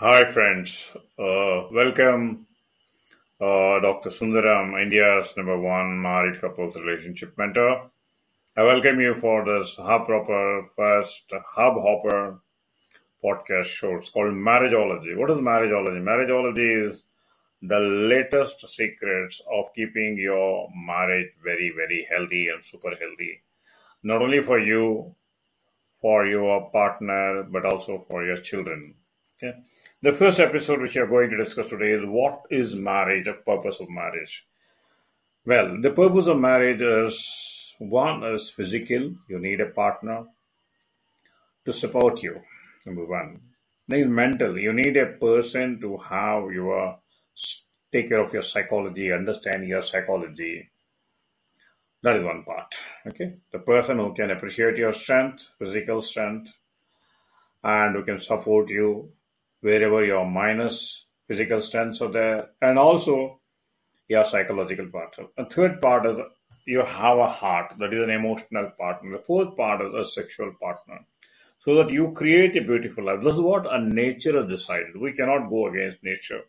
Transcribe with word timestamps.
Hi, 0.00 0.24
friends. 0.32 0.96
Uh, 1.18 1.68
welcome, 1.70 2.46
uh, 3.38 3.80
Dr. 3.80 4.08
Sundaram, 4.08 4.80
India's 4.82 5.34
number 5.36 5.58
one 5.58 6.00
married 6.00 6.40
couples 6.40 6.74
relationship 6.74 7.36
mentor. 7.36 7.90
I 8.56 8.62
welcome 8.62 8.98
you 8.98 9.14
for 9.16 9.44
this 9.44 9.76
Hub 9.76 10.06
Hopper 10.06 10.70
first 10.74 11.30
Hub 11.54 11.74
Hopper 11.82 12.40
podcast 13.22 13.66
show. 13.66 13.96
It's 13.96 14.08
called 14.08 14.32
Marriageology. 14.32 15.18
What 15.18 15.32
is 15.32 15.36
Marriageology? 15.36 16.00
Marriageology 16.00 16.88
is 16.88 17.04
the 17.60 17.78
latest 17.78 18.66
secrets 18.68 19.42
of 19.52 19.66
keeping 19.74 20.16
your 20.16 20.70
marriage 20.74 21.28
very, 21.44 21.74
very 21.76 22.08
healthy 22.10 22.48
and 22.48 22.64
super 22.64 22.88
healthy. 22.88 23.42
Not 24.02 24.22
only 24.22 24.40
for 24.40 24.58
you, 24.58 25.14
for 26.00 26.26
your 26.26 26.70
partner, 26.70 27.42
but 27.42 27.66
also 27.66 28.02
for 28.08 28.24
your 28.24 28.38
children. 28.38 28.94
Okay. 29.42 29.58
The 30.02 30.12
first 30.12 30.38
episode 30.38 30.80
which 30.80 30.96
we 30.96 31.00
are 31.00 31.06
going 31.06 31.30
to 31.30 31.36
discuss 31.36 31.68
today 31.68 31.92
is 31.92 32.02
what 32.04 32.42
is 32.50 32.74
marriage, 32.74 33.24
the 33.24 33.32
purpose 33.32 33.80
of 33.80 33.88
marriage. 33.88 34.46
Well, 35.46 35.80
the 35.80 35.90
purpose 35.90 36.26
of 36.26 36.38
marriage 36.38 36.82
is 36.82 37.74
one 37.78 38.22
is 38.24 38.50
physical, 38.50 39.14
you 39.28 39.38
need 39.38 39.60
a 39.60 39.66
partner 39.66 40.24
to 41.64 41.72
support 41.72 42.22
you, 42.22 42.36
number 42.84 43.06
one. 43.06 43.40
Then 43.88 44.14
mental, 44.14 44.58
you 44.58 44.74
need 44.74 44.96
a 44.98 45.06
person 45.06 45.80
to 45.80 45.96
have 45.96 46.50
your 46.52 46.98
take 47.90 48.10
care 48.10 48.20
of 48.20 48.34
your 48.34 48.42
psychology, 48.42 49.10
understand 49.10 49.66
your 49.66 49.80
psychology. 49.80 50.70
That 52.02 52.16
is 52.16 52.24
one 52.24 52.44
part. 52.44 52.74
Okay. 53.06 53.36
The 53.52 53.58
person 53.58 53.98
who 53.98 54.12
can 54.14 54.30
appreciate 54.30 54.76
your 54.76 54.92
strength, 54.92 55.48
physical 55.58 56.00
strength, 56.02 56.56
and 57.62 57.96
who 57.96 58.04
can 58.04 58.18
support 58.18 58.68
you 58.70 59.12
wherever 59.60 60.04
your 60.04 60.24
minus 60.24 61.06
physical 61.28 61.60
strengths 61.60 62.00
are 62.00 62.10
there, 62.10 62.48
and 62.60 62.78
also 62.78 63.40
your 64.08 64.24
psychological 64.24 64.88
part. 64.88 65.16
A 65.38 65.44
third 65.44 65.80
part 65.80 66.06
is 66.06 66.16
you 66.66 66.82
have 66.82 67.18
a 67.18 67.28
heart, 67.28 67.74
that 67.78 67.92
is 67.92 68.02
an 68.02 68.10
emotional 68.10 68.70
partner. 68.78 69.18
The 69.18 69.24
fourth 69.24 69.56
part 69.56 69.80
is 69.82 69.94
a 69.94 70.04
sexual 70.04 70.52
partner. 70.60 71.00
So 71.60 71.74
that 71.76 71.90
you 71.90 72.12
create 72.12 72.56
a 72.56 72.62
beautiful 72.62 73.04
life. 73.04 73.20
This 73.22 73.34
is 73.34 73.40
what 73.40 73.70
a 73.70 73.78
nature 73.78 74.40
has 74.40 74.48
decided. 74.48 74.96
We 74.98 75.12
cannot 75.12 75.50
go 75.50 75.68
against 75.68 76.02
nature. 76.02 76.40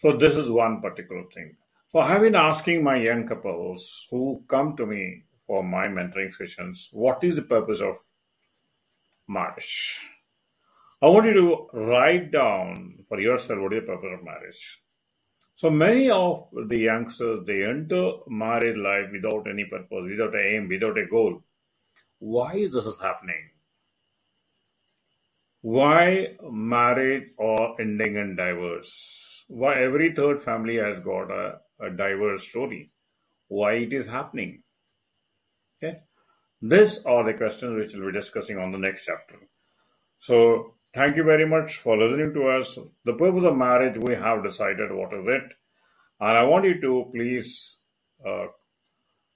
So 0.00 0.16
this 0.16 0.36
is 0.36 0.50
one 0.50 0.80
particular 0.80 1.24
thing. 1.32 1.56
So 1.92 2.00
I 2.00 2.08
have 2.08 2.22
been 2.22 2.34
asking 2.34 2.82
my 2.82 2.96
young 2.96 3.26
couples 3.26 4.06
who 4.10 4.42
come 4.48 4.76
to 4.76 4.84
me 4.84 5.22
for 5.46 5.62
my 5.62 5.86
mentoring 5.86 6.34
sessions, 6.34 6.88
what 6.92 7.24
is 7.24 7.36
the 7.36 7.42
purpose 7.42 7.80
of 7.80 7.96
marriage? 9.26 10.00
I 11.00 11.06
want 11.06 11.26
you 11.26 11.34
to 11.34 11.78
write 11.78 12.32
down 12.32 13.04
for 13.08 13.20
yourself 13.20 13.60
what 13.60 13.72
is 13.72 13.82
the 13.82 13.86
purpose 13.86 14.10
of 14.18 14.24
marriage. 14.24 14.80
So 15.54 15.70
many 15.70 16.10
of 16.10 16.48
the 16.66 16.78
youngsters 16.78 17.46
they 17.46 17.64
enter 17.64 18.12
married 18.26 18.76
life 18.76 19.10
without 19.12 19.46
any 19.48 19.64
purpose, 19.64 20.08
without 20.10 20.34
an 20.34 20.44
aim, 20.54 20.68
without 20.68 20.98
a 20.98 21.06
goal. 21.06 21.42
Why 22.18 22.54
is 22.54 22.72
this 22.72 22.84
is 22.84 22.98
happening? 23.00 23.50
Why 25.60 26.36
marriage 26.42 27.28
or 27.36 27.80
ending 27.80 28.16
in 28.16 28.36
divorce? 28.36 29.44
Why 29.48 29.74
every 29.74 30.12
third 30.14 30.42
family 30.42 30.76
has 30.76 31.02
got 31.04 31.30
a, 31.30 31.58
a 31.80 31.90
diverse 31.90 32.48
story? 32.48 32.92
Why 33.48 33.74
it 33.74 33.92
is 33.92 34.06
happening? 34.06 34.62
Okay. 35.76 35.98
These 36.60 37.04
are 37.04 37.24
the 37.24 37.38
questions 37.38 37.76
which 37.76 37.94
we'll 37.94 38.12
be 38.12 38.18
discussing 38.18 38.58
on 38.58 38.72
the 38.72 38.78
next 38.78 39.06
chapter. 39.06 39.36
So 40.20 40.74
Thank 40.94 41.16
you 41.16 41.24
very 41.24 41.46
much 41.46 41.76
for 41.78 41.96
listening 41.98 42.32
to 42.34 42.48
us. 42.48 42.78
The 43.04 43.12
purpose 43.12 43.44
of 43.44 43.56
marriage, 43.56 43.98
we 43.98 44.14
have 44.14 44.42
decided 44.42 44.90
what 44.90 45.12
is 45.12 45.26
it. 45.26 45.42
And 46.20 46.38
I 46.38 46.44
want 46.44 46.64
you 46.64 46.80
to 46.80 47.10
please 47.14 47.76
uh, 48.26 48.46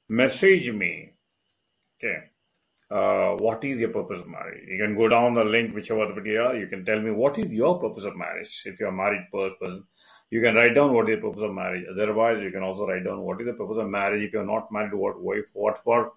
message 0.09 0.71
me. 0.73 1.13
Okay. 1.99 2.17
Uh, 2.91 3.37
what 3.37 3.65
is 3.65 3.81
your 3.81 3.91
purpose 3.91 4.21
of 4.21 4.29
marriage? 4.29 4.65
You 4.67 4.79
can 4.79 4.97
go 4.97 5.09
down 5.09 5.35
the 5.35 5.45
link, 5.45 5.75
whichever 5.75 6.07
the 6.07 6.21
video, 6.21 6.53
you 6.53 6.67
can 6.67 6.85
tell 6.85 7.01
me 7.01 7.11
what 7.11 7.39
is 7.39 7.55
your 7.55 7.79
purpose 7.79 8.05
of 8.05 8.17
marriage. 8.17 8.63
If 8.67 8.81
you're 8.81 8.89
a 8.89 8.93
married 8.93 9.29
person, 9.33 9.85
you 10.31 10.41
can 10.41 10.55
write 10.55 10.75
down 10.75 10.93
what 10.95 11.09
is 11.09 11.17
the 11.17 11.23
purpose 11.23 11.43
of 11.43 11.55
marriage. 11.55 11.85
Otherwise, 11.91 12.43
you 12.43 12.51
can 12.51 12.63
also 12.63 12.87
write 12.87 13.05
down 13.05 13.21
what 13.21 13.41
is 13.41 13.47
the 13.47 13.53
purpose 13.53 13.77
of 13.79 13.89
marriage. 13.89 14.23
If 14.23 14.33
you're 14.33 14.45
not 14.45 14.73
married, 14.73 14.95
what 14.95 15.23
wife, 15.23 15.45
what 15.53 15.83
for 15.85 16.13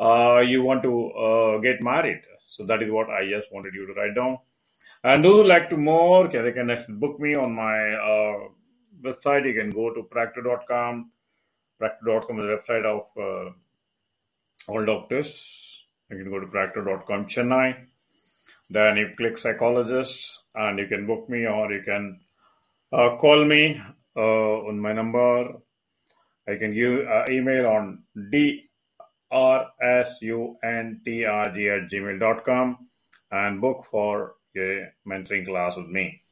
uh, 0.00 0.40
you 0.40 0.62
want 0.62 0.82
to 0.82 1.10
uh, 1.10 1.58
get 1.58 1.82
married. 1.82 2.22
So 2.46 2.64
that 2.66 2.82
is 2.82 2.90
what 2.90 3.10
I 3.10 3.28
just 3.28 3.52
wanted 3.52 3.74
you 3.74 3.86
to 3.86 3.92
write 3.92 4.14
down. 4.14 4.38
And 5.04 5.24
those 5.24 5.42
who 5.42 5.44
like 5.44 5.68
to 5.70 5.76
more, 5.76 6.26
okay, 6.26 6.42
they 6.42 6.52
can 6.52 6.68
book 7.00 7.18
me 7.18 7.34
on 7.34 7.52
my 7.54 7.94
uh, 7.94 8.48
website. 9.02 9.46
You 9.46 9.54
can 9.54 9.70
go 9.70 9.92
to 9.92 10.02
practo.com. 10.02 11.10
Practo.com 11.80 12.40
is 12.40 12.46
the 12.46 12.72
website 12.72 12.84
of 12.84 13.04
uh, 13.18 13.50
all 14.68 14.84
doctors. 14.84 15.84
You 16.10 16.18
can 16.18 16.30
go 16.30 16.40
to 16.40 16.46
practo.com 16.46 17.26
Chennai. 17.26 17.76
Then 18.70 18.96
you 18.96 19.10
click 19.16 19.38
psychologist 19.38 20.40
and 20.54 20.78
you 20.78 20.86
can 20.86 21.06
book 21.06 21.28
me 21.28 21.46
or 21.46 21.72
you 21.72 21.82
can 21.82 22.20
uh, 22.92 23.16
call 23.16 23.44
me 23.44 23.80
uh, 24.16 24.58
on 24.68 24.78
my 24.78 24.92
number. 24.92 25.54
I 26.48 26.56
can 26.56 26.74
give 26.74 27.06
uh, 27.06 27.24
email 27.30 27.66
on 27.66 28.02
drsuntRg 28.16 28.62
at 29.32 30.20
gmail.com 31.90 32.78
and 33.30 33.60
book 33.60 33.84
for 33.90 34.34
a 34.56 34.92
mentoring 35.06 35.44
class 35.46 35.76
with 35.76 35.88
me. 35.88 36.22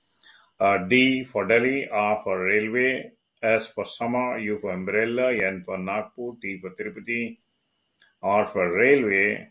Uh, 0.59 0.79
D 0.79 1.25
for 1.25 1.47
Delhi, 1.47 1.89
R 1.89 2.21
for 2.23 2.45
Railway, 2.45 3.13
S 3.43 3.69
for 3.69 3.87
Summer, 3.87 4.39
U 4.39 4.59
for 4.59 4.73
Umbrella, 4.73 5.33
N 5.33 5.63
for 5.65 5.79
Nagpur, 5.79 6.37
T 6.43 6.59
for 6.61 6.71
Tirupati, 6.71 7.39
R 8.23 8.47
for 8.47 8.71
Railway, 8.71 9.51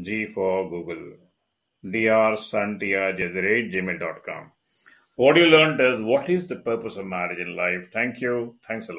G 0.00 0.26
for 0.26 0.70
Google. 0.70 1.16
drsuntrj@gmail.com. 1.84 4.52
What 5.16 5.36
you 5.36 5.46
learned 5.46 5.80
is 5.80 6.00
what 6.00 6.28
is 6.28 6.46
the 6.46 6.56
purpose 6.56 6.96
of 6.96 7.06
marriage 7.06 7.38
in 7.38 7.56
life. 7.56 7.90
Thank 7.92 8.20
you. 8.20 8.56
Thanks 8.66 8.88
a 8.88 8.92
lot. 8.92 8.94